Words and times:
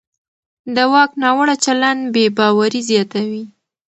د 0.75 0.77
واک 0.91 1.11
ناوړه 1.21 1.55
چلند 1.65 2.01
بې 2.13 2.25
باوري 2.37 2.81
زیاتوي 2.89 3.43